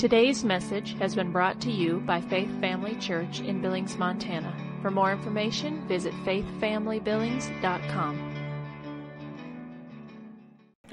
[0.00, 4.56] Today's message has been brought to you by Faith Family Church in Billings, Montana.
[4.80, 8.34] For more information, visit faithfamilybillings.com.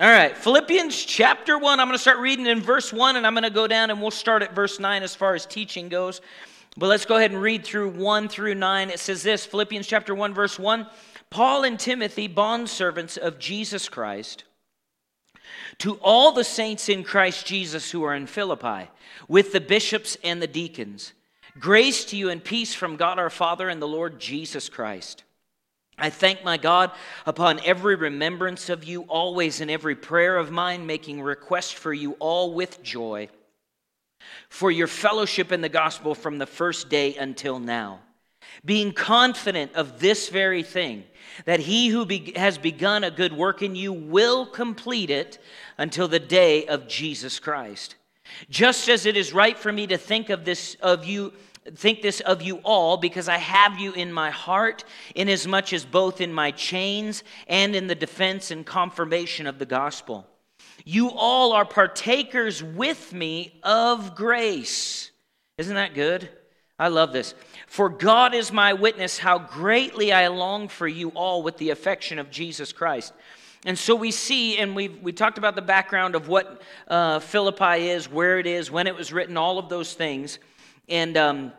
[0.02, 1.80] All right, Philippians chapter 1.
[1.80, 4.02] I'm going to start reading in verse 1, and I'm going to go down and
[4.02, 6.20] we'll start at verse 9 as far as teaching goes.
[6.76, 8.90] But let's go ahead and read through 1 through 9.
[8.90, 10.86] It says this Philippians chapter 1, verse 1
[11.30, 14.44] Paul and Timothy, bondservants of Jesus Christ,
[15.80, 18.90] to all the saints in Christ Jesus who are in Philippi,
[19.28, 21.14] with the bishops and the deacons,
[21.60, 25.24] grace to you and peace from God our Father and the Lord Jesus Christ.
[26.00, 26.92] I thank my God
[27.26, 32.12] upon every remembrance of you, always in every prayer of mine, making request for you
[32.20, 33.30] all with joy,
[34.48, 38.00] for your fellowship in the gospel from the first day until now,
[38.64, 41.04] being confident of this very thing,
[41.46, 45.40] that he who be- has begun a good work in you will complete it
[45.78, 47.96] until the day of Jesus Christ.
[48.50, 51.34] Just as it is right for me to think of this of you
[51.76, 54.84] think this of you all because I have you in my heart,
[55.16, 60.26] inasmuch as both in my chains and in the defense and confirmation of the gospel.
[60.86, 65.12] You all are partakers with me of grace.
[65.58, 66.30] Isn't that good?
[66.80, 67.34] I love this.
[67.66, 72.20] For God is my witness how greatly I long for you all with the affection
[72.20, 73.14] of Jesus Christ.
[73.66, 77.90] And so we see, and we we talked about the background of what uh, Philippi
[77.90, 80.38] is, where it is, when it was written, all of those things.
[80.88, 81.52] And um,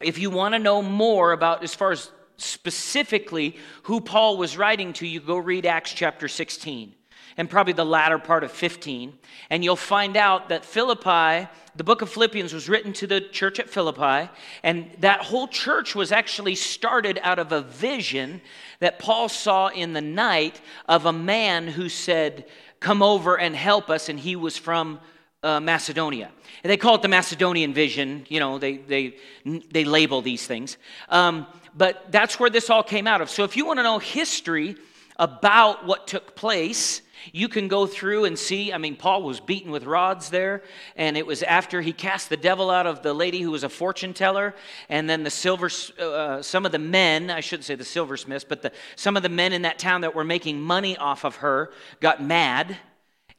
[0.00, 4.92] if you want to know more about, as far as specifically who Paul was writing
[4.94, 6.94] to, you go read Acts chapter 16
[7.38, 9.16] and probably the latter part of 15.
[9.48, 13.60] And you'll find out that Philippi, the book of Philippians, was written to the church
[13.60, 14.28] at Philippi.
[14.64, 18.42] And that whole church was actually started out of a vision
[18.80, 22.44] that Paul saw in the night of a man who said,
[22.80, 24.08] Come over and help us.
[24.08, 25.00] And he was from
[25.42, 26.30] uh, Macedonia.
[26.62, 28.26] And they call it the Macedonian vision.
[28.28, 30.76] You know, they, they, they label these things.
[31.08, 31.46] Um,
[31.76, 33.30] but that's where this all came out of.
[33.30, 34.76] So if you want to know history
[35.18, 38.72] about what took place, you can go through and see.
[38.72, 40.62] I mean, Paul was beaten with rods there,
[40.96, 43.68] and it was after he cast the devil out of the lady who was a
[43.68, 44.54] fortune teller,
[44.88, 45.70] and then the silver,
[46.00, 49.28] uh, some of the men, I shouldn't say the silversmiths, but the, some of the
[49.28, 52.76] men in that town that were making money off of her got mad,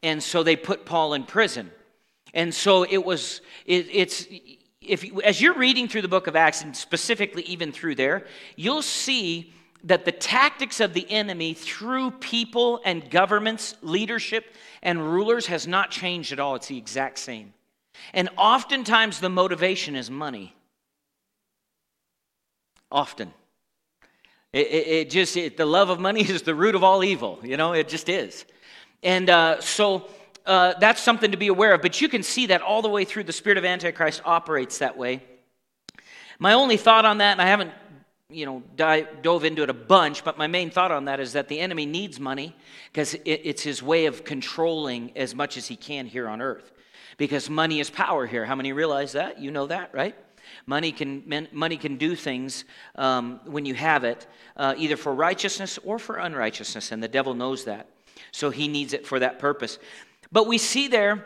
[0.04, 1.72] and so they put Paul in prison.
[2.34, 4.28] And so it was, it, it's,
[4.82, 8.26] if, as you're reading through the book of Acts, and specifically even through there,
[8.56, 9.54] you'll see
[9.84, 15.92] that the tactics of the enemy through people and governments, leadership, and rulers has not
[15.92, 16.56] changed at all.
[16.56, 17.54] It's the exact same.
[18.14, 20.54] And oftentimes the motivation is money.
[22.92, 23.34] Often.
[24.52, 27.40] It, it, it just, it, the love of money is the root of all evil.
[27.44, 28.46] You know, it just is.
[29.04, 30.08] And uh, so
[30.46, 31.82] uh, that's something to be aware of.
[31.82, 34.98] But you can see that all the way through the spirit of Antichrist operates that
[34.98, 35.24] way.
[36.40, 37.72] My only thought on that, and I haven't
[38.30, 41.34] you know, dive, dove into it a bunch, but my main thought on that is
[41.34, 42.56] that the enemy needs money
[42.92, 46.72] because it, it's his way of controlling as much as he can here on earth.
[47.18, 48.46] Because money is power here.
[48.46, 49.40] How many realize that?
[49.40, 50.16] You know that, right?
[50.66, 55.80] Money can, money can do things um, when you have it, uh, either for righteousness
[55.84, 57.90] or for unrighteousness, and the devil knows that.
[58.32, 59.80] So he needs it for that purpose.
[60.32, 61.26] But we see there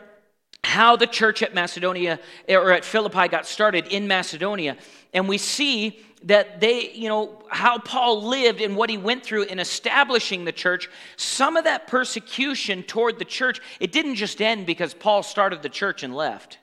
[0.64, 4.76] how the church at Macedonia or at Philippi got started in Macedonia.
[5.12, 9.44] And we see that they, you know, how Paul lived and what he went through
[9.44, 14.66] in establishing the church, some of that persecution toward the church, it didn't just end
[14.66, 16.58] because Paul started the church and left.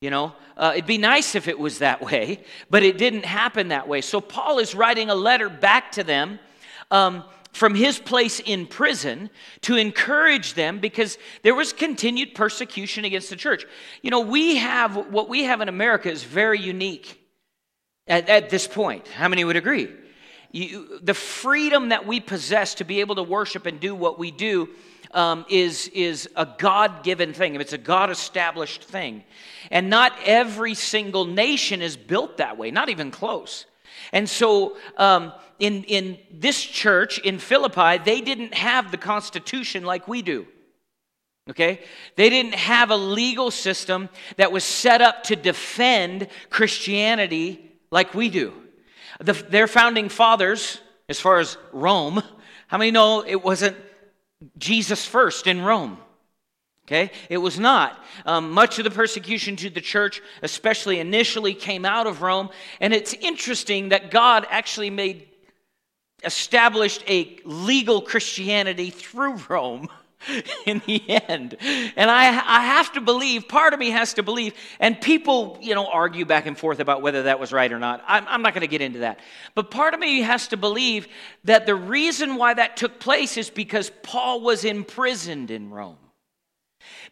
[0.00, 3.68] You know, uh, it'd be nice if it was that way, but it didn't happen
[3.68, 4.00] that way.
[4.00, 6.38] So Paul is writing a letter back to them.
[6.90, 9.30] Um, from his place in prison
[9.62, 13.64] to encourage them because there was continued persecution against the church.
[14.00, 17.17] You know, we have what we have in America is very unique
[18.08, 19.06] at, at this point.
[19.08, 19.88] How many would agree?
[20.50, 24.30] You, the freedom that we possess to be able to worship and do what we
[24.30, 24.70] do
[25.12, 27.54] um, is, is a God given thing.
[27.56, 29.24] It's a God established thing.
[29.70, 33.66] And not every single nation is built that way, not even close.
[34.12, 40.06] And so, um, in, in this church in Philippi, they didn't have the Constitution like
[40.06, 40.46] we do.
[41.50, 41.80] Okay?
[42.16, 48.28] They didn't have a legal system that was set up to defend Christianity like we
[48.28, 48.52] do.
[49.20, 52.22] The, their founding fathers, as far as Rome,
[52.68, 53.76] how many know it wasn't
[54.58, 55.98] Jesus first in Rome?
[56.86, 57.10] Okay?
[57.28, 58.02] It was not.
[58.24, 62.48] Um, much of the persecution to the church, especially initially, came out of Rome.
[62.80, 65.28] And it's interesting that God actually made,
[66.24, 69.88] established a legal Christianity through Rome.
[70.66, 71.56] in the end.
[71.60, 75.74] And I, I have to believe, part of me has to believe, and people, you
[75.74, 78.02] know, argue back and forth about whether that was right or not.
[78.06, 79.20] I'm, I'm not going to get into that.
[79.54, 81.08] But part of me has to believe
[81.44, 85.96] that the reason why that took place is because Paul was imprisoned in Rome.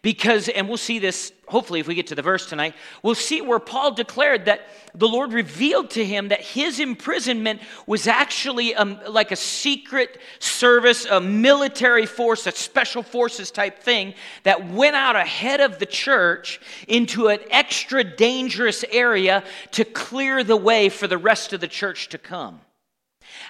[0.03, 3.41] Because, and we'll see this hopefully if we get to the verse tonight, we'll see
[3.41, 4.63] where Paul declared that
[4.95, 11.07] the Lord revealed to him that his imprisonment was actually um, like a secret service,
[11.07, 16.61] a military force, a special forces type thing that went out ahead of the church
[16.89, 22.09] into an extra dangerous area to clear the way for the rest of the church
[22.09, 22.61] to come.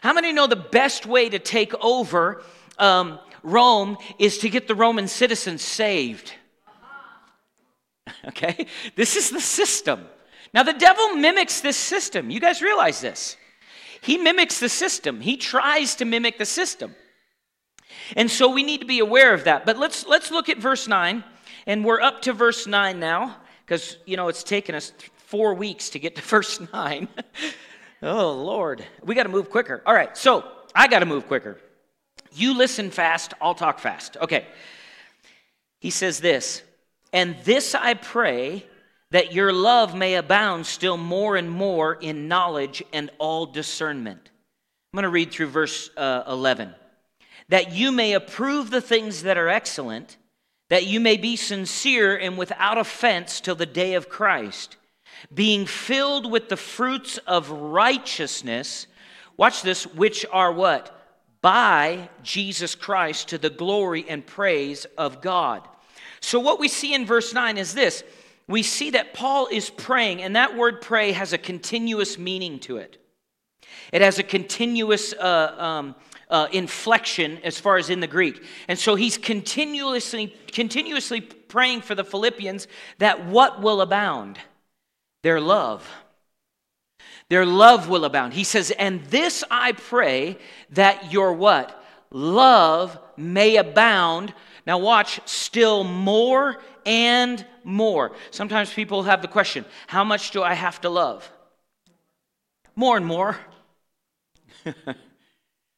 [0.02, 2.42] How many know the best way to take over
[2.78, 6.32] um, Rome is to get the Roman citizens saved?
[8.28, 8.66] Okay?
[8.94, 10.06] This is the system.
[10.52, 12.30] Now, the devil mimics this system.
[12.30, 13.36] You guys realize this.
[14.00, 16.94] He mimics the system, he tries to mimic the system.
[18.16, 19.66] And so we need to be aware of that.
[19.66, 21.24] But let's, let's look at verse 9.
[21.66, 25.90] And we're up to verse 9 now, because, you know, it's taken us four weeks
[25.90, 27.08] to get to verse 9.
[28.02, 28.84] oh, Lord.
[29.02, 29.82] We got to move quicker.
[29.84, 30.44] All right, so
[30.74, 31.58] I got to move quicker.
[32.36, 34.16] You listen fast, I'll talk fast.
[34.18, 34.46] Okay.
[35.80, 36.62] He says this
[37.12, 38.66] and this I pray
[39.10, 44.30] that your love may abound still more and more in knowledge and all discernment.
[44.92, 46.74] I'm going to read through verse uh, 11.
[47.48, 50.16] That you may approve the things that are excellent,
[50.68, 54.76] that you may be sincere and without offense till the day of Christ,
[55.32, 58.88] being filled with the fruits of righteousness.
[59.36, 60.95] Watch this, which are what?
[61.46, 65.62] By Jesus Christ to the glory and praise of God.
[66.18, 68.02] So, what we see in verse 9 is this
[68.48, 72.78] we see that Paul is praying, and that word pray has a continuous meaning to
[72.78, 73.00] it.
[73.92, 75.94] It has a continuous uh, um,
[76.28, 78.42] uh, inflection as far as in the Greek.
[78.66, 82.66] And so he's continuously, continuously praying for the Philippians
[82.98, 84.40] that what will abound?
[85.22, 85.88] Their love.
[87.28, 88.34] Their love will abound.
[88.34, 90.38] He says, and this I pray
[90.70, 91.82] that your what?
[92.10, 94.32] Love may abound
[94.66, 98.12] now, watch, still more and more.
[98.32, 101.30] Sometimes people have the question how much do I have to love?
[102.74, 103.38] More and more.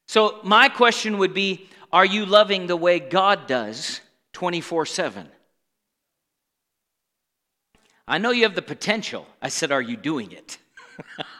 [0.06, 4.00] so, my question would be Are you loving the way God does
[4.32, 5.28] 24 7?
[8.10, 9.26] I know you have the potential.
[9.42, 10.56] I said, Are you doing it?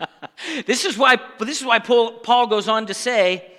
[0.67, 3.51] this is why this is why Paul Paul goes on to say,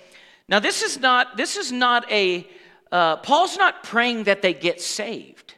[0.48, 2.48] now this is not this is not a
[2.92, 5.54] uh, Paul's not praying that they get saved.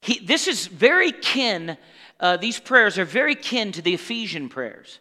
[0.00, 1.76] He, this is very kin,
[2.18, 4.98] uh, these prayers are very kin to the Ephesian prayers,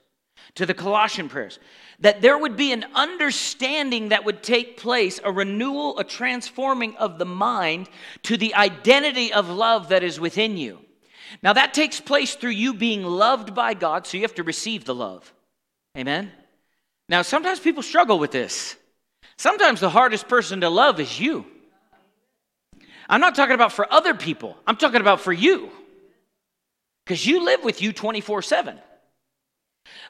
[0.55, 1.59] to the Colossian prayers.
[1.99, 7.17] That there would be an understanding that would take place, a renewal, a transforming of
[7.17, 7.89] the mind
[8.23, 10.79] to the identity of love that is within you.
[11.41, 14.85] Now, that takes place through you being loved by God, so you have to receive
[14.85, 15.33] the love.
[15.97, 16.31] Amen?
[17.09, 18.75] Now, sometimes people struggle with this.
[19.37, 21.45] Sometimes the hardest person to love is you.
[23.09, 25.69] I'm not talking about for other people, I'm talking about for you.
[27.05, 28.79] Because you live with you 24 7.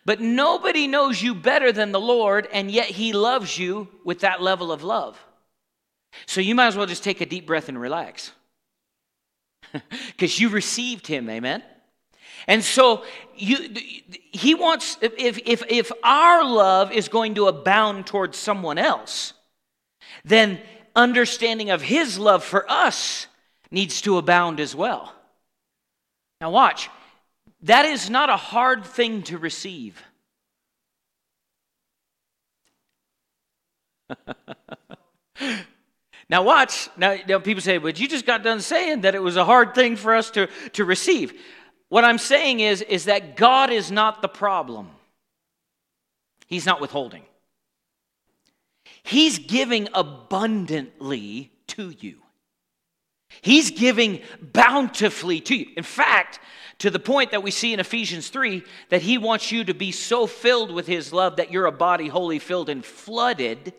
[0.05, 4.41] But nobody knows you better than the Lord, and yet He loves you with that
[4.41, 5.17] level of love.
[6.25, 8.31] So you might as well just take a deep breath and relax.
[10.07, 11.63] Because you received Him, amen?
[12.47, 13.03] And so
[13.35, 13.69] you,
[14.31, 19.33] he wants, if, if, if our love is going to abound towards someone else,
[20.25, 20.59] then
[20.95, 23.27] understanding of his love for us
[23.69, 25.13] needs to abound as well.
[26.39, 26.89] Now, watch,
[27.63, 30.01] that is not a hard thing to receive.
[36.31, 36.89] now, watch.
[36.95, 39.75] Now, now, people say, but you just got done saying that it was a hard
[39.75, 41.33] thing for us to, to receive.
[41.89, 44.89] What I'm saying is, is that God is not the problem.
[46.47, 47.23] He's not withholding.
[49.03, 52.19] He's giving abundantly to you.
[53.41, 55.67] He's giving bountifully to you.
[55.75, 56.39] In fact,
[56.77, 59.91] to the point that we see in Ephesians 3 that he wants you to be
[59.91, 63.73] so filled with his love that you're a body wholly filled and flooded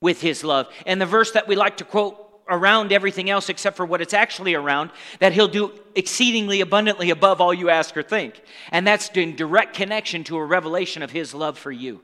[0.00, 0.68] with his love.
[0.86, 4.14] And the verse that we like to quote around everything else except for what it's
[4.14, 4.90] actually around,
[5.20, 8.40] that He'll do exceedingly abundantly above all you ask or think.
[8.72, 12.00] And that's in direct connection to a revelation of His love for you.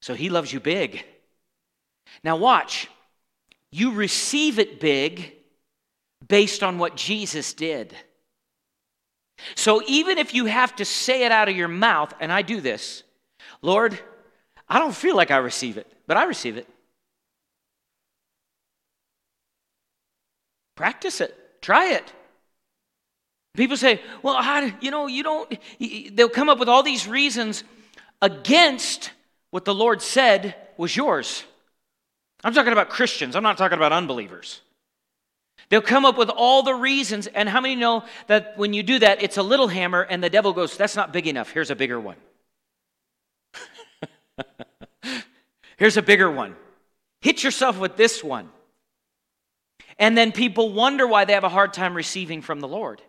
[0.00, 1.04] So He loves you big.
[2.24, 2.88] Now, watch.
[3.70, 5.34] You receive it big
[6.26, 7.94] based on what Jesus did.
[9.54, 12.60] So even if you have to say it out of your mouth, and I do
[12.60, 13.02] this,
[13.60, 13.98] Lord,
[14.68, 16.68] I don't feel like I receive it, but I receive it.
[20.76, 21.34] Practice it.
[21.62, 22.12] Try it.
[23.56, 25.58] People say, well, how, you know, you don't,
[26.14, 27.64] they'll come up with all these reasons
[28.20, 29.12] against
[29.52, 31.44] what the Lord said was yours.
[32.44, 34.60] I'm talking about Christians, I'm not talking about unbelievers.
[35.70, 38.98] They'll come up with all the reasons, and how many know that when you do
[38.98, 41.52] that, it's a little hammer, and the devil goes, That's not big enough.
[41.52, 42.16] Here's a bigger one.
[45.82, 46.54] Here's a bigger one.
[47.22, 48.48] Hit yourself with this one.
[49.98, 53.02] And then people wonder why they have a hard time receiving from the Lord.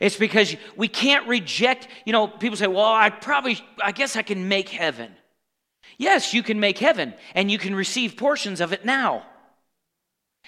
[0.00, 4.22] It's because we can't reject, you know, people say, well, I probably, I guess I
[4.22, 5.10] can make heaven.
[5.96, 9.26] Yes, you can make heaven, and you can receive portions of it now,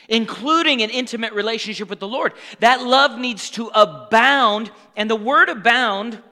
[0.08, 2.34] including an intimate relationship with the Lord.
[2.60, 6.22] That love needs to abound, and the word abound,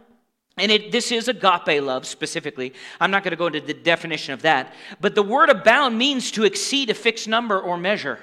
[0.61, 2.75] and it, this is agape love specifically.
[3.01, 6.31] I'm not going to go into the definition of that, but the word abound means
[6.33, 8.19] to exceed a fixed number or measure.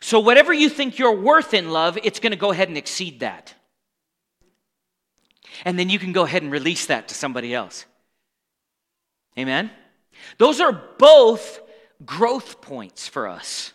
[0.00, 3.20] So, whatever you think you're worth in love, it's going to go ahead and exceed
[3.20, 3.54] that.
[5.64, 7.86] And then you can go ahead and release that to somebody else.
[9.38, 9.70] Amen?
[10.38, 11.60] Those are both
[12.04, 13.72] growth points for us.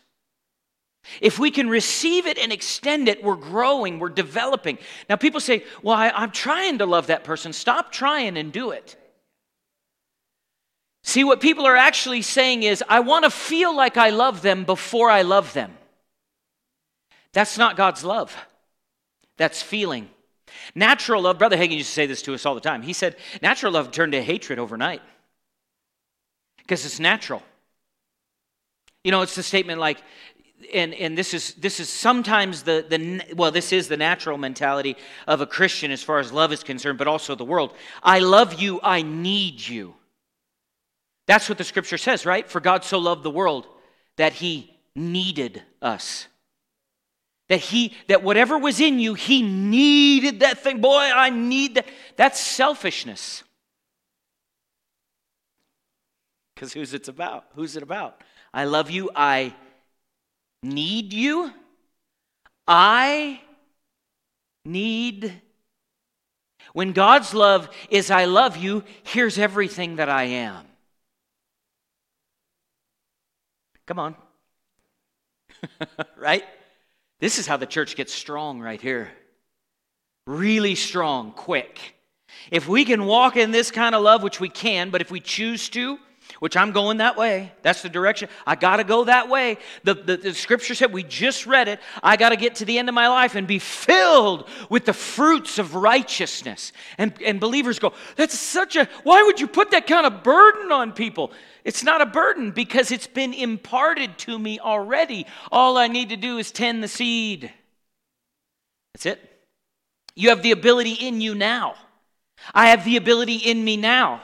[1.19, 4.77] If we can receive it and extend it, we're growing, we're developing.
[5.09, 7.53] Now, people say, Well, I, am trying to love that person.
[7.53, 8.95] Stop trying and do it.
[11.03, 14.63] See, what people are actually saying is, I want to feel like I love them
[14.63, 15.75] before I love them.
[17.33, 18.35] That's not God's love,
[19.37, 20.09] that's feeling.
[20.75, 22.81] Natural love, Brother Hagin used to say this to us all the time.
[22.81, 25.01] He said, Natural love turned to hatred overnight
[26.57, 27.41] because it's natural.
[29.03, 30.01] You know, it's the statement like,
[30.73, 34.95] and, and this is this is sometimes the, the well this is the natural mentality
[35.27, 37.73] of a christian as far as love is concerned but also the world.
[38.03, 39.95] I love you i need you.
[41.27, 42.49] That's what the scripture says right?
[42.49, 43.67] For god so loved the world
[44.17, 46.27] that he needed us.
[47.49, 50.81] That he that whatever was in you he needed that thing.
[50.81, 51.87] Boy i need that.
[52.15, 53.43] That's selfishness.
[56.55, 57.45] Because who's it's about?
[57.55, 58.21] Who's it about?
[58.53, 59.53] I love you i
[60.63, 61.51] need you
[62.67, 63.41] i
[64.65, 65.41] need
[66.73, 70.65] when god's love is i love you here's everything that i am
[73.87, 74.15] come on
[76.17, 76.45] right
[77.21, 79.11] this is how the church gets strong right here.
[80.25, 81.95] Really strong, quick.
[82.49, 85.19] If we can walk in this kind of love, which we can, but if we
[85.19, 85.99] choose to,
[86.41, 88.27] which I'm going that way, that's the direction.
[88.47, 89.59] I got to go that way.
[89.83, 91.79] The, the, the, scripture said, we just read it.
[92.01, 94.93] I got to get to the end of my life and be filled with the
[94.93, 96.73] fruits of righteousness.
[96.97, 100.71] And, and believers go, that's such a, why would you put that kind of burden
[100.71, 101.31] on people?
[101.63, 105.27] It's not a burden because it's been imparted to me already.
[105.51, 107.53] All I need to do is tend the seed.
[108.95, 109.43] That's it.
[110.15, 111.75] You have the ability in you now.
[112.51, 114.21] I have the ability in me now.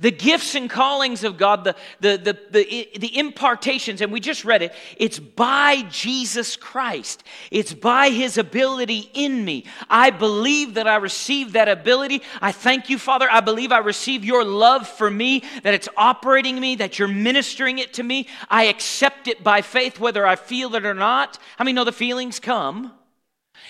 [0.00, 4.44] The gifts and callings of God, the, the, the, the, the impartations, and we just
[4.44, 7.22] read it, it's by Jesus Christ.
[7.50, 9.64] It's by His ability in me.
[9.88, 12.22] I believe that I receive that ability.
[12.40, 13.28] I thank you, Father.
[13.30, 17.78] I believe I receive your love for me, that it's operating me, that you're ministering
[17.78, 18.28] it to me.
[18.48, 21.38] I accept it by faith, whether I feel it or not.
[21.56, 22.92] How many know the feelings come?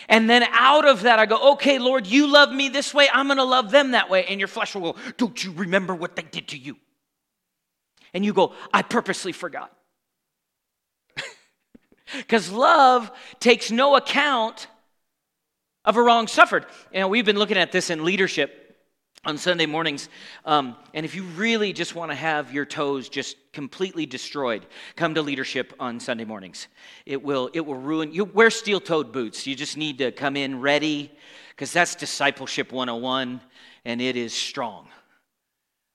[0.08, 3.08] And then out of that, I go, okay, Lord, you love me this way.
[3.12, 4.24] I'm going to love them that way.
[4.26, 6.76] And your flesh will go, don't you remember what they did to you?
[8.12, 9.72] And you go, I purposely forgot.
[12.16, 13.10] Because love
[13.40, 14.68] takes no account
[15.84, 16.66] of a wrong suffered.
[16.92, 18.63] You know, we've been looking at this in leadership
[19.26, 20.08] on Sunday mornings.
[20.44, 24.66] Um, and if you really just want to have your toes just completely destroyed,
[24.96, 26.68] come to leadership on Sunday mornings.
[27.06, 28.24] It will, it will ruin you.
[28.24, 29.46] Wear steel toed boots.
[29.46, 31.10] You just need to come in ready
[31.50, 33.40] because that's discipleship 101
[33.84, 34.88] and it is strong.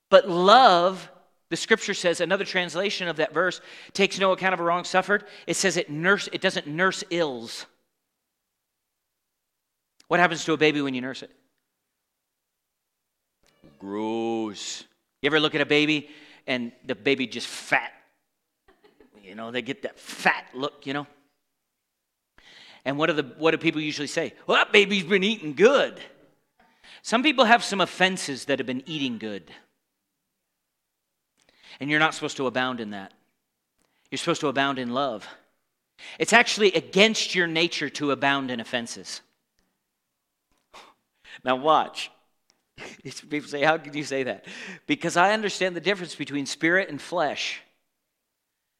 [0.09, 1.09] But love,
[1.49, 3.61] the scripture says, another translation of that verse
[3.93, 5.25] takes no account of a wrong suffered.
[5.47, 7.65] It says it nurse, it doesn't nurse ills.
[10.07, 11.31] What happens to a baby when you nurse it?
[13.79, 14.83] Gross.
[15.21, 16.09] You ever look at a baby
[16.45, 17.91] and the baby just fat?
[19.23, 21.07] You know, they get that fat look, you know?
[22.85, 24.33] And what, do the, what do people usually say?
[24.47, 25.99] Well, that baby's been eating good.
[27.01, 29.51] Some people have some offenses that have been eating good.
[31.79, 33.13] And you're not supposed to abound in that.
[34.11, 35.27] You're supposed to abound in love.
[36.17, 39.21] It's actually against your nature to abound in offenses.
[41.43, 42.09] Now, watch.
[43.29, 44.45] People say, How can you say that?
[44.87, 47.61] Because I understand the difference between spirit and flesh.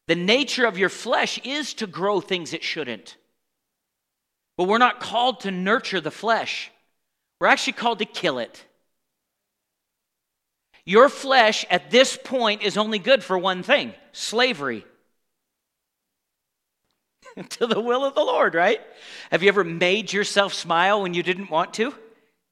[0.08, 3.16] The nature of your flesh is to grow things it shouldn't.
[4.56, 6.70] But we're not called to nurture the flesh,
[7.40, 8.64] we're actually called to kill it.
[10.84, 14.84] Your flesh at this point is only good for one thing slavery.
[17.50, 18.80] to the will of the Lord, right?
[19.30, 21.94] Have you ever made yourself smile when you didn't want to?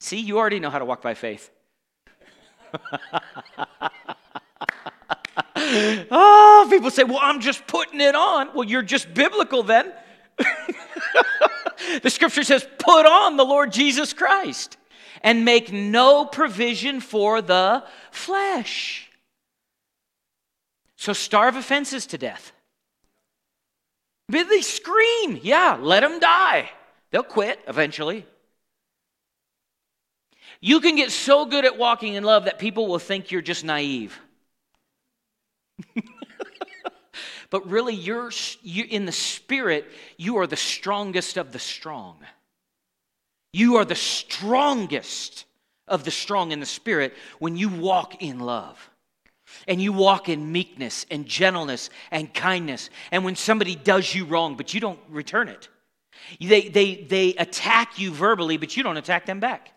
[0.01, 1.51] See, you already know how to walk by faith.
[5.57, 8.51] oh, people say, well, I'm just putting it on.
[8.55, 9.93] Well, you're just biblical then.
[12.03, 14.77] the scripture says, put on the Lord Jesus Christ
[15.23, 19.11] and make no provision for the flesh.
[20.97, 22.53] So starve offenses to death.
[24.29, 25.41] But they scream.
[25.43, 26.71] Yeah, let them die.
[27.11, 28.27] They'll quit eventually.
[30.61, 33.65] You can get so good at walking in love that people will think you're just
[33.65, 34.19] naive.
[37.51, 38.31] but really, you're,
[38.63, 39.87] you, in the spirit,
[40.17, 42.19] you are the strongest of the strong.
[43.53, 45.45] You are the strongest
[45.87, 48.91] of the strong in the spirit when you walk in love.
[49.67, 52.91] And you walk in meekness and gentleness and kindness.
[53.11, 55.69] And when somebody does you wrong, but you don't return it,
[56.39, 59.73] they, they, they attack you verbally, but you don't attack them back.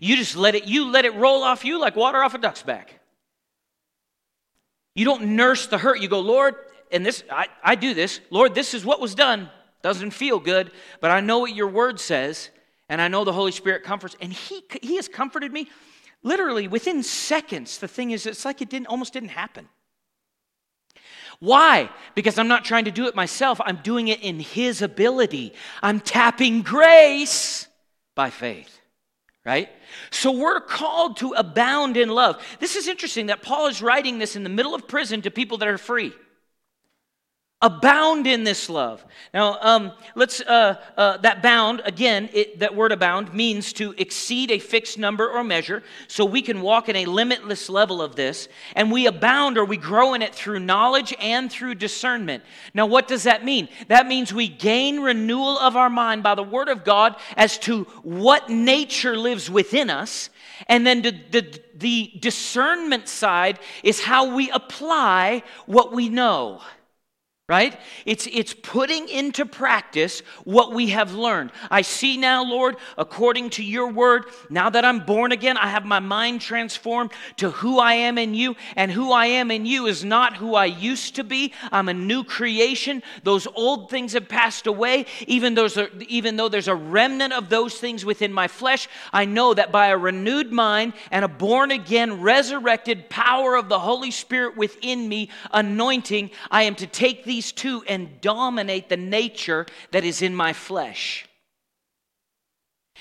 [0.00, 2.62] You just let it, you let it roll off you like water off a duck's
[2.62, 3.00] back.
[4.94, 6.00] You don't nurse the hurt.
[6.00, 6.54] You go, Lord,
[6.90, 8.20] and this, I, I do this.
[8.30, 9.48] Lord, this is what was done.
[9.82, 10.70] Doesn't feel good,
[11.00, 12.50] but I know what your word says,
[12.88, 14.16] and I know the Holy Spirit comforts.
[14.20, 15.68] And He, he has comforted me
[16.22, 17.78] literally within seconds.
[17.78, 19.68] The thing is, it's like it didn't, almost didn't happen.
[21.40, 21.90] Why?
[22.14, 23.60] Because I'm not trying to do it myself.
[23.64, 25.54] I'm doing it in His ability.
[25.82, 27.66] I'm tapping grace
[28.14, 28.81] by faith
[29.44, 29.68] right?
[30.10, 32.42] So we're called to abound in love.
[32.60, 35.58] This is interesting that Paul is writing this in the middle of prison to people
[35.58, 36.12] that are free
[37.62, 39.04] abound in this love.
[39.32, 44.50] Now um, let's uh, uh, that bound again it, that word abound means to exceed
[44.50, 45.82] a fixed number or measure.
[46.08, 49.76] So we can walk in a limitless level of this and we abound or we
[49.76, 52.42] grow in it through knowledge and through discernment.
[52.74, 53.68] Now what does that mean?
[53.86, 57.84] That means we gain renewal of our mind by the word of god as to
[58.02, 60.30] what nature lives within us
[60.68, 66.60] and then the, the, the discernment side is how we apply what we know
[67.52, 67.78] right?
[68.06, 71.52] It's, it's putting into practice what we have learned.
[71.70, 75.84] I see now, Lord, according to your word, now that I'm born again, I have
[75.84, 79.84] my mind transformed to who I am in you, and who I am in you
[79.84, 81.52] is not who I used to be.
[81.70, 83.02] I'm a new creation.
[83.22, 85.04] Those old things have passed away.
[85.26, 89.26] Even, those are, even though there's a remnant of those things within my flesh, I
[89.26, 94.10] know that by a renewed mind and a born again, resurrected power of the Holy
[94.10, 99.66] Spirit within me, anointing, I am to take these these two and dominate the nature
[99.90, 101.26] that is in my flesh.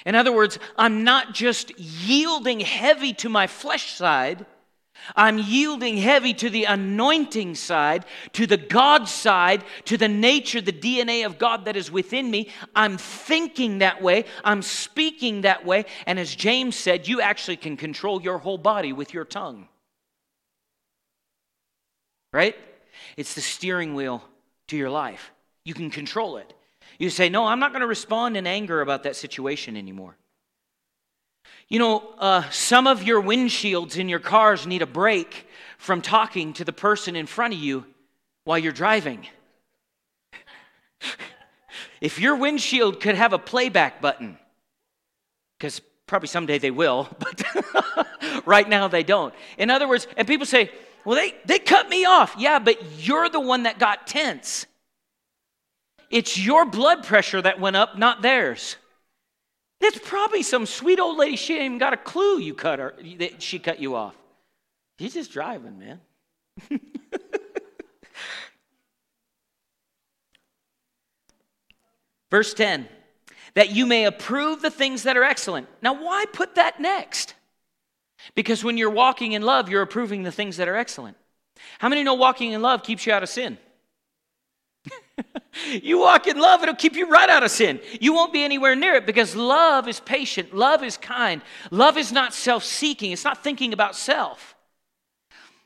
[0.03, 4.47] In other words, I'm not just yielding heavy to my flesh side,
[5.15, 10.71] I'm yielding heavy to the anointing side, to the God side, to the nature, the
[10.71, 12.49] DNA of God that is within me.
[12.75, 17.77] I'm thinking that way, I'm speaking that way, and as James said, you actually can
[17.77, 19.67] control your whole body with your tongue.
[22.33, 22.55] Right?
[23.17, 24.23] It's the steering wheel
[24.67, 25.31] to your life.
[25.63, 26.53] You can control it.
[26.97, 30.17] You say, No, I'm not going to respond in anger about that situation anymore.
[31.67, 36.53] You know, uh, some of your windshields in your cars need a break from talking
[36.53, 37.85] to the person in front of you
[38.43, 39.25] while you're driving.
[42.01, 44.37] if your windshield could have a playback button,
[45.57, 47.43] because probably someday they will, but
[48.45, 49.33] right now they don't.
[49.57, 50.69] In other words, and people say,
[51.05, 52.35] well, they, they cut me off.
[52.37, 54.65] Yeah, but you're the one that got tense.
[56.09, 58.75] It's your blood pressure that went up, not theirs.
[59.79, 61.35] It's probably some sweet old lady.
[61.35, 62.93] She ain't even got a clue you cut her.
[63.19, 64.15] That she cut you off.
[64.99, 66.01] She's just driving, man.
[72.29, 72.87] Verse 10
[73.53, 75.67] that you may approve the things that are excellent.
[75.81, 77.33] Now, why put that next?
[78.35, 81.17] Because when you're walking in love, you're approving the things that are excellent.
[81.79, 83.57] How many know walking in love keeps you out of sin?
[85.81, 87.79] you walk in love, it'll keep you right out of sin.
[87.99, 92.11] You won't be anywhere near it because love is patient, love is kind, love is
[92.11, 94.55] not self seeking, it's not thinking about self.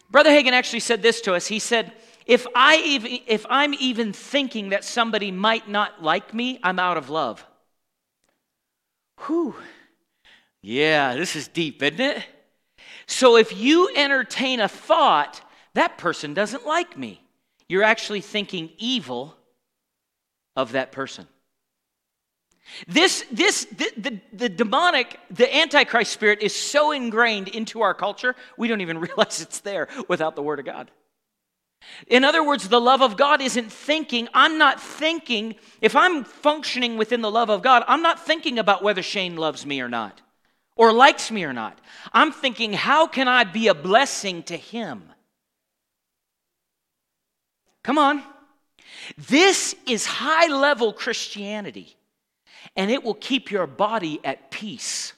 [0.10, 1.48] Brother Hagin actually said this to us.
[1.48, 1.92] He said,
[2.26, 6.98] if, I even, if I'm even thinking that somebody might not like me, I'm out
[6.98, 7.46] of love.
[9.26, 9.56] Whew.
[10.62, 12.24] Yeah, this is deep, isn't it?
[13.08, 15.42] So if you entertain a thought,
[15.74, 17.22] that person doesn't like me,
[17.68, 19.36] you're actually thinking evil
[20.56, 21.28] of that person.
[22.88, 28.36] This, this, the, the, the, demonic, the antichrist spirit is so ingrained into our culture,
[28.58, 30.90] we don't even realize it's there without the Word of God.
[32.08, 36.98] In other words, the love of God isn't thinking, I'm not thinking, if I'm functioning
[36.98, 40.22] within the love of God, I'm not thinking about whether Shane loves me or not,
[40.76, 41.80] or likes me or not.
[42.14, 45.04] I'm thinking, how can I be a blessing to him?
[47.84, 48.24] Come on.
[49.18, 51.96] This is high level Christianity
[52.76, 55.14] and it will keep your body at peace.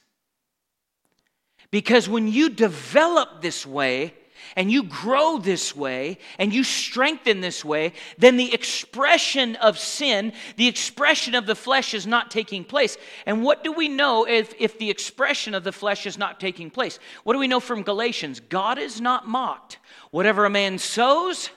[1.70, 4.14] Because when you develop this way,
[4.56, 10.32] and you grow this way and you strengthen this way, then the expression of sin,
[10.56, 12.96] the expression of the flesh is not taking place.
[13.26, 16.70] And what do we know if, if the expression of the flesh is not taking
[16.70, 16.98] place?
[17.24, 18.40] What do we know from Galatians?
[18.40, 19.78] God is not mocked.
[20.10, 21.50] Whatever a man sows,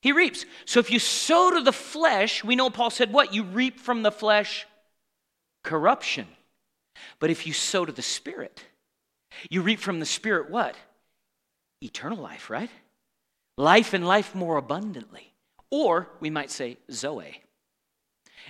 [0.00, 0.44] he reaps.
[0.66, 3.32] So if you sow to the flesh, we know Paul said what?
[3.32, 4.66] You reap from the flesh
[5.62, 6.26] corruption.
[7.18, 8.62] But if you sow to the Spirit,
[9.48, 10.76] you reap from the Spirit what?
[11.80, 12.70] Eternal life, right?
[13.56, 15.32] Life and life more abundantly.
[15.70, 17.42] Or we might say Zoe.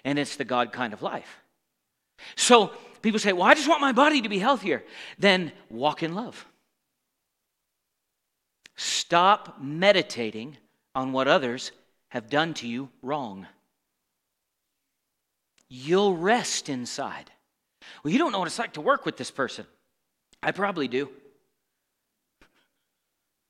[0.05, 1.39] And it's the God kind of life.
[2.37, 4.85] So people say, well, I just want my body to be healthier.
[5.19, 6.47] Then walk in love.
[8.77, 10.57] Stop meditating
[10.95, 11.73] on what others
[12.09, 13.47] have done to you wrong
[15.75, 17.31] you'll rest inside.
[18.03, 19.67] Well, you don't know what it's like to work with this person.
[20.43, 21.11] I probably do.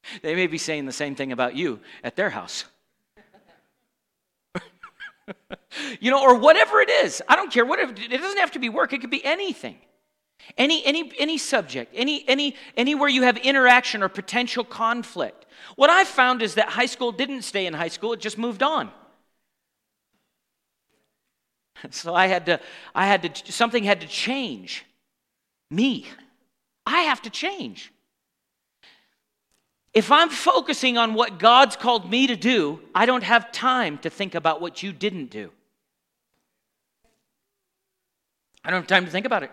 [0.23, 2.65] They may be saying the same thing about you at their house.
[6.01, 7.23] you know, or whatever it is.
[7.29, 7.65] I don't care.
[7.65, 9.79] Whatever, it doesn't have to be work, it could be anything.
[10.59, 15.47] Any, any, any subject, any, any, anywhere you have interaction or potential conflict.
[15.77, 18.63] What I found is that high school didn't stay in high school, it just moved
[18.63, 18.91] on.
[21.91, 22.61] So I had to,
[22.95, 24.87] I had to, something had to change.
[25.71, 26.07] Me.
[26.87, 27.93] I have to change.
[29.95, 34.11] If I'm focusing on what God's called me to do, I don't have time to
[34.11, 35.53] think about what you didn't do.
[38.65, 39.53] I don't have time to think about it.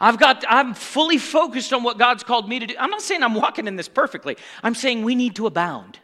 [0.00, 2.74] I've got I'm fully focused on what God's called me to do.
[2.78, 4.36] I'm not saying I'm walking in this perfectly.
[4.62, 5.98] I'm saying we need to abound.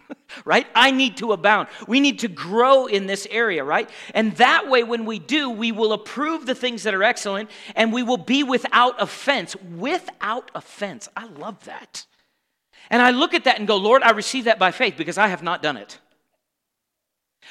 [0.44, 0.66] right?
[0.74, 1.68] I need to abound.
[1.86, 3.88] We need to grow in this area, right?
[4.14, 7.92] And that way, when we do, we will approve the things that are excellent and
[7.92, 9.56] we will be without offense.
[9.76, 11.08] Without offense.
[11.16, 12.06] I love that.
[12.90, 15.28] And I look at that and go, Lord, I receive that by faith because I
[15.28, 15.98] have not done it.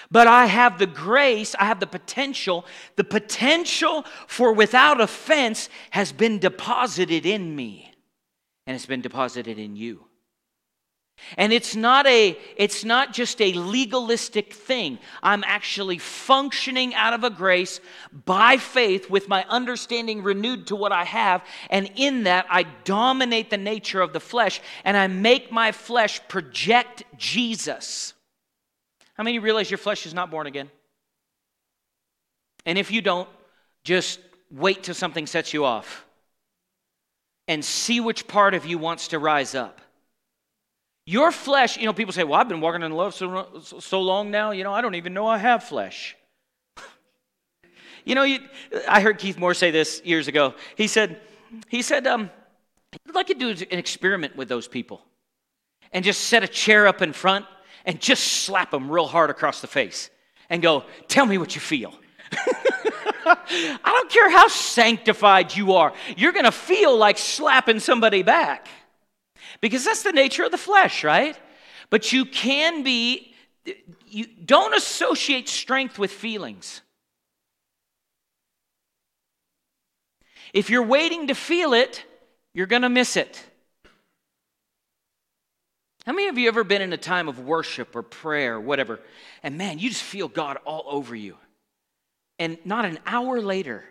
[0.09, 2.65] But I have the grace, I have the potential.
[2.95, 7.93] The potential for without offense has been deposited in me,
[8.65, 10.05] and it's been deposited in you.
[11.37, 14.99] And it's not a it's not just a legalistic thing.
[15.23, 17.79] I'm actually functioning out of a grace
[18.25, 23.49] by faith with my understanding renewed to what I have and in that I dominate
[23.49, 28.13] the nature of the flesh and I make my flesh project Jesus.
[29.13, 30.69] How many you realize your flesh is not born again?
[32.65, 33.29] And if you don't,
[33.83, 34.19] just
[34.51, 36.05] wait till something sets you off
[37.47, 39.81] and see which part of you wants to rise up.
[41.05, 44.29] Your flesh, you know, people say, well, I've been walking in love so, so long
[44.29, 46.15] now, you know, I don't even know I have flesh.
[48.05, 48.39] you know, you,
[48.87, 50.53] I heard Keith Moore say this years ago.
[50.75, 51.19] He said,
[51.69, 52.29] he said, um,
[53.07, 55.01] I'd like to do an experiment with those people
[55.91, 57.45] and just set a chair up in front
[57.83, 60.11] and just slap them real hard across the face
[60.49, 61.95] and go, tell me what you feel.
[63.25, 68.67] I don't care how sanctified you are, you're going to feel like slapping somebody back
[69.61, 71.37] because that's the nature of the flesh, right?
[71.89, 73.33] But you can be,
[74.07, 76.81] you don't associate strength with feelings.
[80.53, 82.03] If you're waiting to feel it,
[82.53, 83.45] you're going to miss it.
[86.05, 88.99] How many of you ever been in a time of worship or prayer or whatever,
[89.43, 91.37] and man, you just feel God all over you?
[92.39, 93.83] And not an hour later,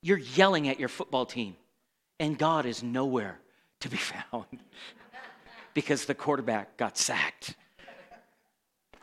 [0.00, 1.56] you're yelling at your football team,
[2.20, 3.40] and God is nowhere
[3.80, 3.96] to be
[4.30, 4.46] found
[5.74, 7.54] because the quarterback got sacked.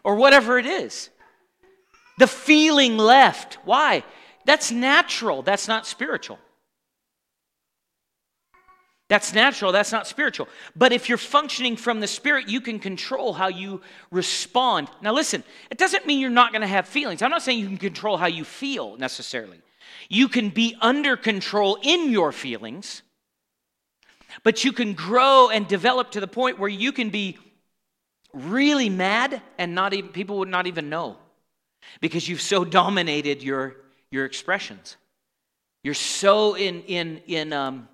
[0.04, 1.10] Or whatever it is.
[2.18, 3.56] The feeling left.
[3.66, 4.04] Why?
[4.46, 6.40] That's natural, that's not spiritual.
[9.10, 10.50] That's natural, that's not spiritual.
[10.76, 14.90] But if you're functioning from the Spirit, you can control how you respond.
[15.02, 17.22] Now, listen, it doesn't mean you're not going to have feelings.
[17.22, 19.62] I'm not saying you can control how you feel necessarily.
[20.10, 23.02] You can be under control in your feelings,
[24.44, 27.38] but you can grow and develop to the point where you can be
[28.34, 31.18] really mad and not even people would not even know.
[32.02, 33.78] because you've so dominated your,
[34.12, 34.98] your expressions.
[35.84, 37.88] You're so in, in, in, um,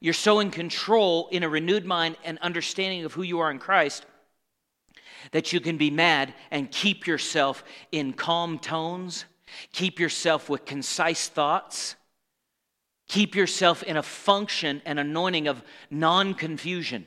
[0.00, 3.58] you're so in control in a renewed mind and understanding of who you are in
[3.58, 4.06] Christ
[5.32, 9.26] that you can be mad and keep yourself in calm tones,
[9.72, 11.96] keep yourself with concise thoughts,
[13.10, 17.06] keep yourself in a function and anointing of non confusion.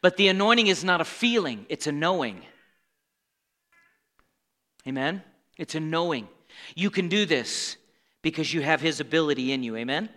[0.00, 2.42] But the anointing is not a feeling, it's a knowing.
[4.86, 5.22] Amen?
[5.58, 6.28] It's a knowing.
[6.76, 7.76] You can do this
[8.22, 9.76] because you have His ability in you.
[9.76, 10.08] Amen?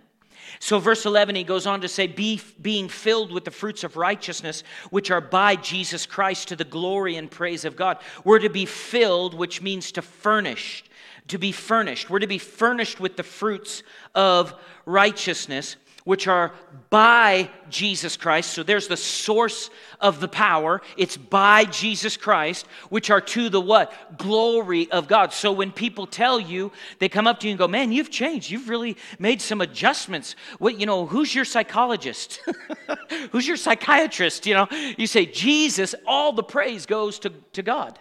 [0.60, 3.98] So, verse 11, he goes on to say, Be, being filled with the fruits of
[3.98, 7.98] righteousness, which are by Jesus Christ to the glory and praise of God.
[8.24, 10.84] We're to be filled, which means to furnish,
[11.30, 12.10] to be furnished.
[12.10, 14.54] We're to be furnished with the fruits of
[14.86, 15.76] righteousness
[16.10, 16.54] which are
[16.90, 18.52] by Jesus Christ.
[18.54, 20.82] So there's the source of the power.
[20.98, 23.94] It's by Jesus Christ, which are to the what?
[24.18, 25.34] Glory of God.
[25.34, 28.50] So when people tell you, they come up to you and go, Man, you've changed.
[28.50, 30.36] You've really made some adjustments.
[30.58, 32.42] What, you know, who's your psychologist?
[33.32, 34.48] who's your psychiatrist?
[34.48, 38.00] You know, you say, Jesus, all the praise goes to, to God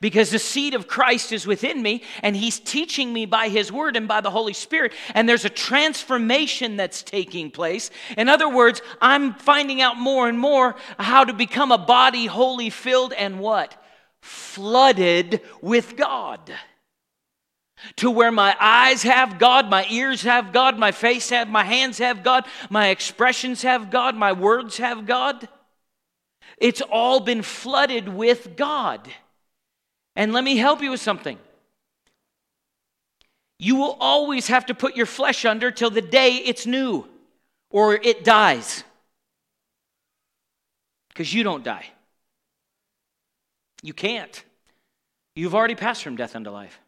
[0.00, 3.96] because the seed of Christ is within me and he's teaching me by his word
[3.96, 7.90] and by the Holy Spirit and there's a transformation that's taking place.
[8.16, 12.70] In other words, I'm finding out more and more how to become a body wholly
[12.70, 13.82] filled and what?
[14.22, 16.52] Flooded with God.
[17.96, 21.98] To where my eyes have God, my ears have God, my face have, my hands
[21.98, 25.48] have God, my expressions have God, my words have God.
[26.58, 29.08] It's all been flooded with God.
[30.16, 31.38] And let me help you with something.
[33.58, 37.06] You will always have to put your flesh under till the day it's new
[37.70, 38.82] or it dies.
[41.08, 41.86] Because you don't die.
[43.82, 44.42] You can't.
[45.34, 46.80] You've already passed from death unto life.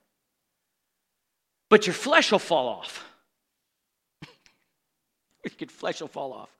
[1.68, 3.04] But your flesh will fall off.
[5.58, 6.50] your flesh will fall off.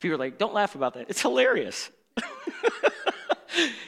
[0.00, 1.06] People are like, don't laugh about that.
[1.08, 1.90] It's hilarious.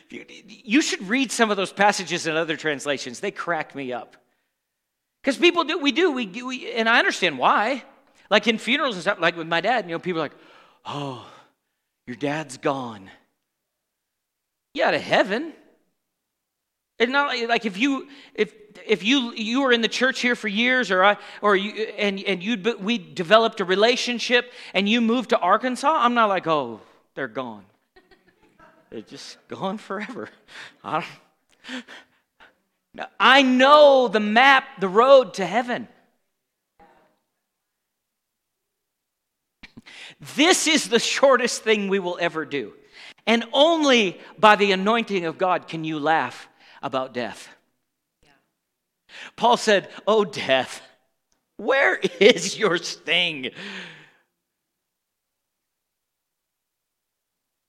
[0.08, 3.20] You should read some of those passages in other translations.
[3.20, 4.16] They crack me up.
[5.22, 7.82] Because people do, we do, we, we, and I understand why.
[8.30, 10.36] Like in funerals and stuff, like with my dad, you know, people are like,
[10.84, 11.26] oh,
[12.06, 13.10] your dad's gone.
[14.74, 15.52] Yeah, to heaven.
[16.98, 18.54] It's not like if you if
[18.86, 22.22] if you you were in the church here for years, or I or you and
[22.22, 25.90] and you we developed a relationship, and you moved to Arkansas.
[25.90, 26.80] I'm not like, oh,
[27.14, 27.64] they're gone.
[28.90, 30.28] It's just gone forever.
[30.84, 31.04] I,
[33.18, 35.88] I know the map, the road to heaven.
[40.36, 42.72] This is the shortest thing we will ever do.
[43.26, 46.48] And only by the anointing of God can you laugh
[46.82, 47.48] about death.
[48.22, 48.30] Yeah.
[49.34, 50.80] Paul said, Oh, death,
[51.56, 53.50] where is your sting?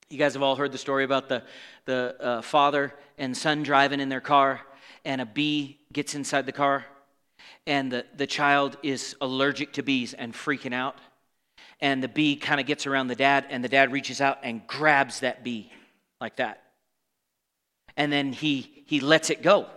[0.09, 1.43] You guys have all heard the story about the,
[1.83, 4.61] the uh, father and son driving in their car,
[5.03, 6.85] and a bee gets inside the car,
[7.65, 10.95] and the, the child is allergic to bees and freaking out.
[11.81, 14.65] And the bee kind of gets around the dad, and the dad reaches out and
[14.65, 15.71] grabs that bee
[16.21, 16.63] like that.
[17.97, 19.67] And then he, he lets it go.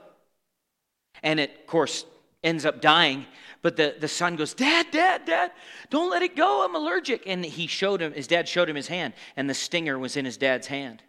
[1.25, 2.05] And it, of course,
[2.45, 3.27] ends up dying.
[3.63, 5.53] But the, the son goes, Dad, Dad, Dad,
[5.91, 6.65] don't let it go.
[6.65, 7.25] I'm allergic.
[7.27, 10.25] And he showed him, his dad showed him his hand, and the stinger was in
[10.25, 11.03] his dad's hand.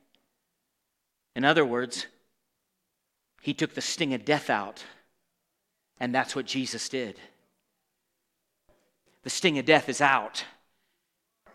[1.35, 2.07] In other words,
[3.41, 4.83] he took the sting of death out.
[5.99, 7.19] And that's what Jesus did.
[9.23, 10.45] The sting of death is out.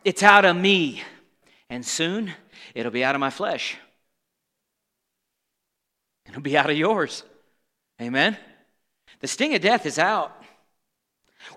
[0.05, 1.03] It's out of me.
[1.69, 2.33] And soon
[2.75, 3.77] it'll be out of my flesh.
[6.29, 7.25] It'll be out of yours.
[8.01, 8.37] Amen?
[9.21, 10.36] The sting of death is out.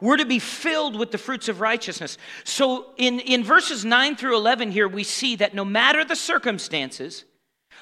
[0.02, 2.18] We're to be filled with the fruits of righteousness.
[2.44, 7.26] So, in, in verses 9 through 11 here, we see that no matter the circumstances,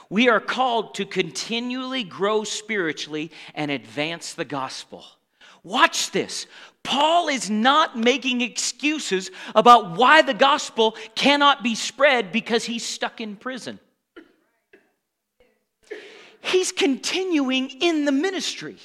[0.09, 5.03] we are called to continually grow spiritually and advance the gospel.
[5.63, 6.47] Watch this.
[6.83, 13.19] Paul is not making excuses about why the gospel cannot be spread because he's stuck
[13.19, 13.79] in prison.
[16.39, 18.77] He's continuing in the ministry.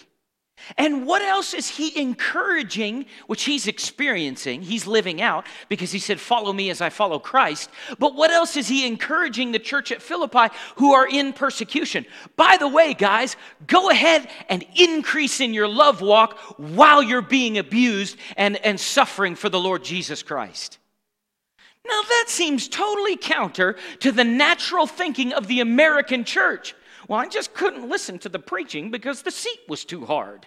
[0.76, 6.20] And what else is he encouraging, which he's experiencing, he's living out, because he said,
[6.20, 7.70] Follow me as I follow Christ.
[7.98, 12.06] But what else is he encouraging the church at Philippi who are in persecution?
[12.36, 17.58] By the way, guys, go ahead and increase in your love walk while you're being
[17.58, 20.78] abused and, and suffering for the Lord Jesus Christ.
[21.84, 26.76] Now, that seems totally counter to the natural thinking of the American church.
[27.08, 30.46] Well, I just couldn't listen to the preaching because the seat was too hard.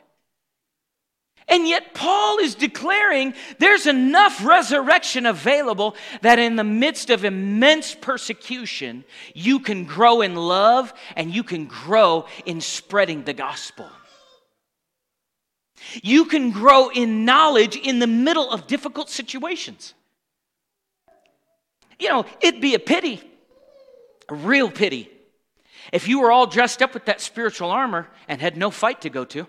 [1.47, 7.93] And yet, Paul is declaring there's enough resurrection available that in the midst of immense
[7.93, 9.03] persecution,
[9.35, 13.87] you can grow in love and you can grow in spreading the gospel.
[16.01, 19.93] You can grow in knowledge in the middle of difficult situations.
[21.99, 23.21] You know, it'd be a pity,
[24.29, 25.11] a real pity,
[25.93, 29.11] if you were all dressed up with that spiritual armor and had no fight to
[29.11, 29.47] go to.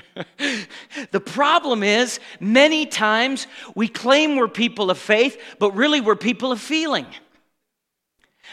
[1.10, 6.52] the problem is, many times we claim we're people of faith, but really we're people
[6.52, 7.06] of feeling.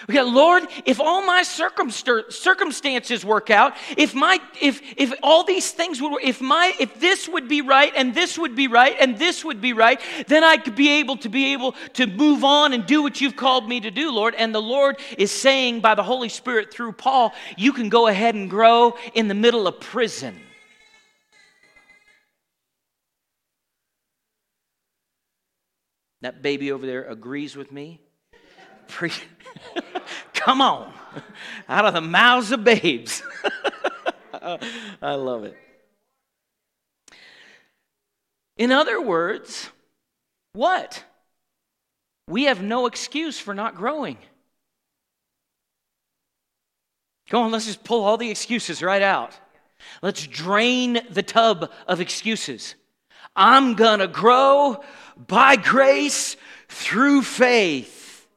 [0.08, 6.02] Okay, Lord, if all my circumstances work out, if my if if all these things
[6.02, 9.44] would if my if this would be right and this would be right and this
[9.44, 12.86] would be right, then I could be able to be able to move on and
[12.86, 14.36] do what you've called me to do, Lord.
[14.36, 18.36] And the Lord is saying by the Holy Spirit through Paul, you can go ahead
[18.36, 20.40] and grow in the middle of prison.
[26.22, 28.02] That baby over there agrees with me.
[28.88, 29.12] Pre-
[30.34, 30.92] Come on,
[31.68, 33.22] out of the mouths of babes.
[34.34, 35.58] I love it.
[38.58, 39.70] In other words,
[40.54, 41.04] what?
[42.28, 44.18] We have no excuse for not growing.
[47.30, 49.34] Go on, let's just pull all the excuses right out.
[50.02, 52.76] Let's drain the tub of excuses.
[53.40, 54.84] I'm gonna grow
[55.16, 56.36] by grace
[56.68, 58.28] through faith.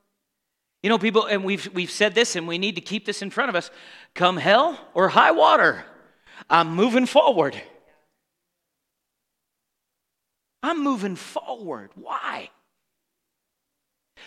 [0.81, 3.31] You know, people, and we've, we've said this and we need to keep this in
[3.31, 3.71] front of us
[4.15, 5.85] come hell or high water,
[6.49, 7.61] I'm moving forward.
[10.63, 11.91] I'm moving forward.
[11.97, 12.51] Why?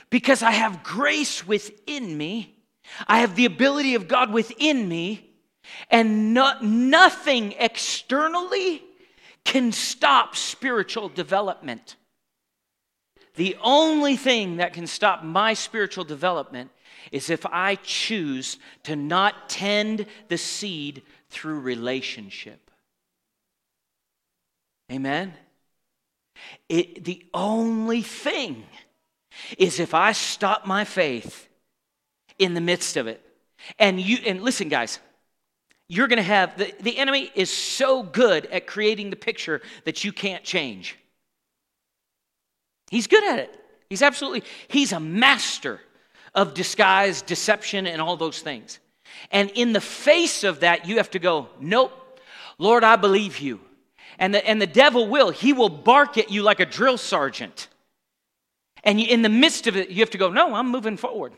[0.09, 2.53] Because I have grace within me,
[3.07, 5.29] I have the ability of God within me,
[5.89, 8.83] and no, nothing externally
[9.45, 11.95] can stop spiritual development.
[13.35, 16.71] The only thing that can stop my spiritual development
[17.11, 22.71] is if I choose to not tend the seed through relationship.
[24.91, 25.33] Amen?
[26.69, 28.63] It, the only thing
[29.57, 31.47] is if I stop my faith
[32.39, 33.21] in the midst of it.
[33.79, 34.99] And you and listen guys,
[35.87, 40.03] you're going to have the, the enemy is so good at creating the picture that
[40.03, 40.97] you can't change.
[42.89, 43.59] He's good at it.
[43.89, 45.79] He's absolutely, he's a master
[46.33, 48.79] of disguise, deception, and all those things.
[49.31, 52.19] And in the face of that, you have to go, Nope,
[52.57, 53.59] Lord, I believe you.
[54.17, 57.67] And the, and the devil will, he will bark at you like a drill sergeant.
[58.83, 61.33] And you, in the midst of it, you have to go, No, I'm moving forward.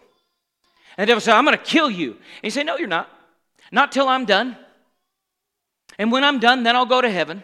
[0.98, 2.12] And the devil says, I'm going to kill you.
[2.12, 3.10] And you say, No, you're not.
[3.72, 4.58] Not till I'm done.
[5.98, 7.44] And when I'm done, then I'll go to heaven.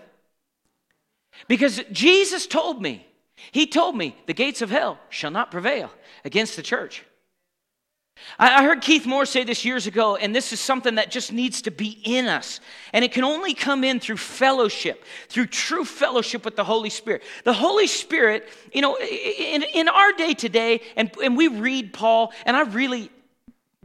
[1.47, 3.05] Because Jesus told me,
[3.51, 5.91] he told me, the gates of hell shall not prevail
[6.23, 7.03] against the church.
[8.38, 11.63] I heard Keith Moore say this years ago, and this is something that just needs
[11.63, 12.59] to be in us.
[12.93, 17.23] And it can only come in through fellowship, through true fellowship with the Holy Spirit.
[17.43, 22.31] The Holy Spirit, you know, in, in our day today, and, and we read Paul,
[22.45, 23.09] and I really,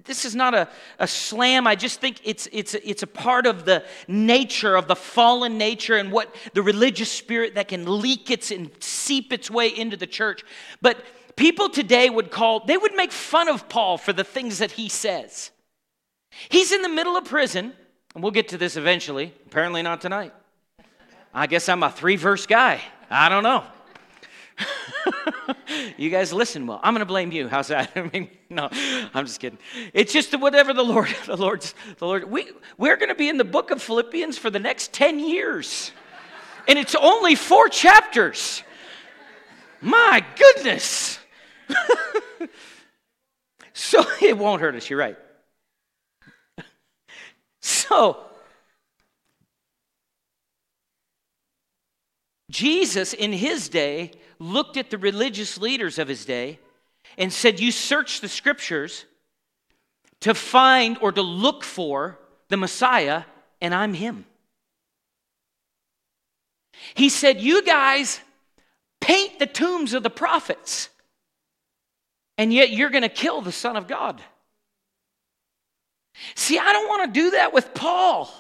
[0.09, 0.69] this is not a,
[0.99, 1.69] a slam.
[1.69, 5.97] I just think it's, it's, it's a part of the nature of the fallen nature
[5.97, 10.07] and what the religious spirit that can leak its and seep its way into the
[10.07, 10.43] church.
[10.83, 11.05] But
[11.37, 14.89] people today would call, they would make fun of Paul for the things that he
[14.89, 15.53] says.
[16.49, 17.73] He's in the middle of prison,
[18.15, 19.33] and we'll get to this eventually.
[19.47, 20.33] Apparently, not tonight.
[21.33, 22.81] I guess I'm a three verse guy.
[23.11, 23.65] I don't know.
[25.97, 26.81] you guys listen well.
[26.83, 27.49] I'm going to blame you.
[27.49, 27.91] How's that?
[27.97, 28.69] I mean, no,
[29.15, 29.59] I'm just kidding.
[29.93, 32.31] It's just whatever the Lord, the Lord's, the Lord.
[32.31, 35.93] We we're going to be in the book of Philippians for the next ten years,
[36.67, 38.63] and it's only four chapters.
[39.81, 41.19] My goodness.
[43.73, 44.91] so it won't hurt us.
[44.91, 45.17] You're right.
[47.61, 48.29] So
[52.51, 56.59] Jesus, in his day, looked at the religious leaders of his day
[57.17, 59.05] and said, You search the scriptures
[60.21, 62.19] to find or to look for
[62.49, 63.25] the Messiah,
[63.61, 64.25] and I'm him.
[66.95, 68.21] He said, You guys
[69.01, 70.89] paint the tombs of the prophets,
[72.37, 74.21] and yet you're going to kill the Son of God.
[76.35, 78.33] See, I don't want to do that with Paul.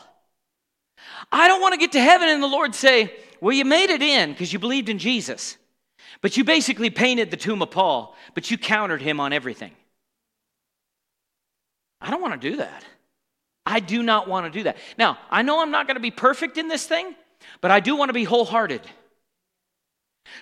[1.31, 4.03] I don't want to get to heaven and the Lord say, Well, you made it
[4.03, 5.57] in because you believed in Jesus.
[6.21, 9.73] But you basically painted the tomb of Paul, but you countered him on everything.
[12.01, 12.85] I don't want to do that.
[13.65, 14.77] I do not want to do that.
[14.97, 17.15] Now, I know I'm not going to be perfect in this thing,
[17.61, 18.81] but I do want to be wholehearted.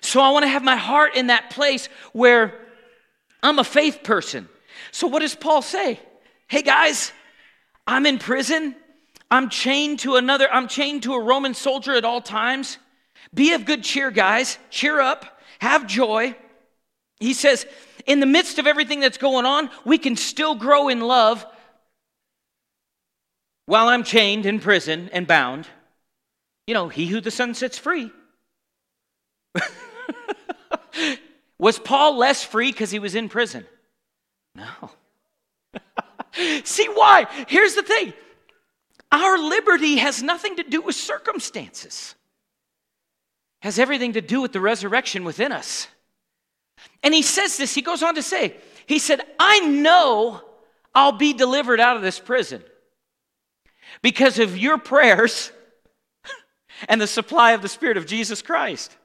[0.00, 2.54] So I want to have my heart in that place where
[3.42, 4.48] I'm a faith person.
[4.92, 6.00] So what does Paul say?
[6.48, 7.12] Hey guys,
[7.86, 8.76] I'm in prison.
[9.30, 12.78] I'm chained to another, I'm chained to a Roman soldier at all times.
[13.34, 14.58] Be of good cheer, guys.
[14.70, 15.35] Cheer up.
[15.60, 16.34] Have joy.
[17.20, 17.66] He says,
[18.06, 21.44] in the midst of everything that's going on, we can still grow in love
[23.66, 25.66] while I'm chained in prison and bound.
[26.66, 28.10] You know, he who the Son sets free.
[31.58, 33.64] was Paul less free because he was in prison?
[34.54, 34.90] No.
[36.64, 37.26] See why?
[37.48, 38.12] Here's the thing
[39.12, 42.14] our liberty has nothing to do with circumstances,
[43.60, 45.88] has everything to do with the resurrection within us.
[47.02, 50.40] And he says this, he goes on to say, he said, I know
[50.94, 52.62] I'll be delivered out of this prison
[54.02, 55.50] because of your prayers
[56.88, 58.96] and the supply of the Spirit of Jesus Christ.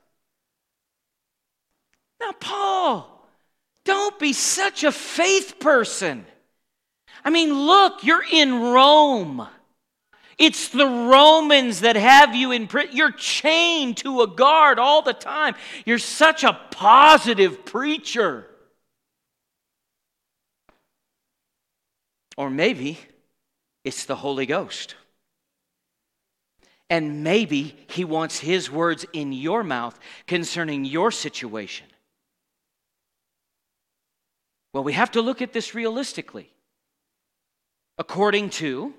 [2.20, 3.28] Now, Paul,
[3.84, 6.26] don't be such a faith person.
[7.26, 9.48] I mean, look, you're in Rome.
[10.42, 12.96] It's the Romans that have you in prison.
[12.96, 15.54] You're chained to a guard all the time.
[15.86, 18.48] You're such a positive preacher.
[22.36, 22.98] Or maybe
[23.84, 24.96] it's the Holy Ghost.
[26.90, 31.86] And maybe He wants His words in your mouth concerning your situation.
[34.74, 36.50] Well, we have to look at this realistically.
[38.00, 38.96] According to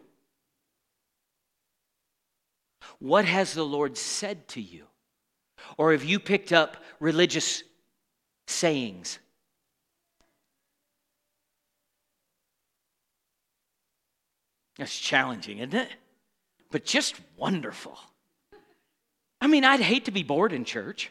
[3.02, 4.84] what has the Lord said to you?
[5.76, 7.64] Or have you picked up religious
[8.46, 9.18] sayings?
[14.78, 15.88] That's challenging, isn't it?
[16.70, 17.98] But just wonderful.
[19.40, 21.10] I mean, I'd hate to be bored in church.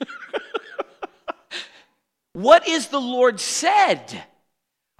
[2.32, 4.22] what is the Lord said?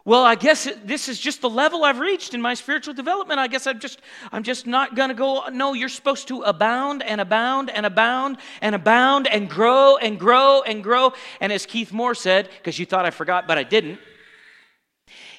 [0.05, 3.39] Well, I guess this is just the level I've reached in my spiritual development.
[3.39, 4.01] I guess I'm just
[4.33, 8.39] I'm just not going to go no, you're supposed to abound and abound and abound
[8.61, 11.13] and abound and grow and grow and grow.
[11.41, 14.01] And as Keith Moore said, because you thought I forgot but I didn't.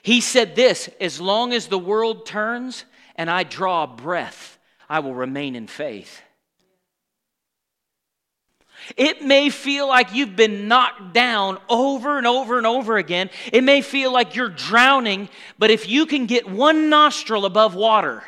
[0.01, 2.86] He said this, as long as the world turns
[3.16, 4.57] and I draw breath,
[4.89, 6.22] I will remain in faith.
[8.98, 13.30] It may feel like you've been knocked down over and over and over again.
[13.52, 18.24] It may feel like you're drowning, but if you can get one nostril above water,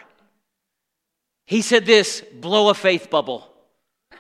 [1.46, 3.52] he said this blow a faith bubble.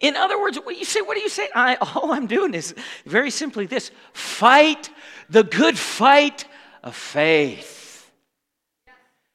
[0.00, 1.48] In other words, what you say, what do you say?
[1.54, 2.74] I, all I'm doing is
[3.06, 4.90] very simply this fight
[5.32, 6.44] the good fight
[6.82, 7.81] of faith.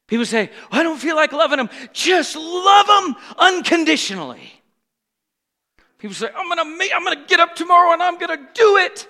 [0.07, 1.69] People say, I don't feel like loving them.
[1.91, 4.53] Just love them unconditionally.
[5.97, 9.07] People say, I'm gonna, make, I'm gonna get up tomorrow and I'm gonna do it.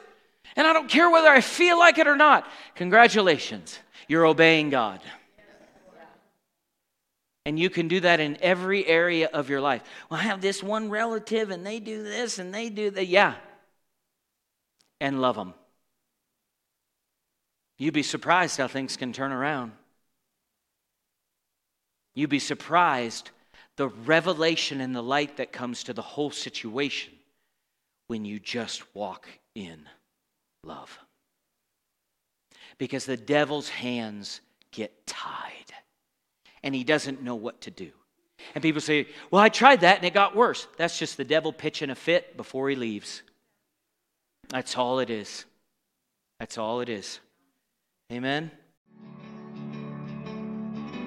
[0.55, 2.47] And I don't care whether I feel like it or not.
[2.75, 3.77] Congratulations,
[4.07, 5.01] you're obeying God.
[7.45, 9.81] And you can do that in every area of your life.
[10.09, 13.07] Well, I have this one relative and they do this and they do that.
[13.07, 13.35] Yeah.
[14.99, 15.53] And love them.
[17.77, 19.71] You'd be surprised how things can turn around.
[22.17, 23.29] You'd be surprised
[23.75, 27.13] the revelation and the light that comes to the whole situation
[28.07, 29.81] when you just walk in
[30.63, 30.97] love.
[32.79, 34.41] Because the devil's hands
[34.71, 35.71] get tied
[36.63, 37.91] and he doesn't know what to do.
[38.55, 40.67] And people say, Well, I tried that and it got worse.
[40.75, 43.21] That's just the devil pitching a fit before he leaves.
[44.49, 45.45] That's all it is.
[46.39, 47.19] That's all it is.
[48.11, 48.49] Amen.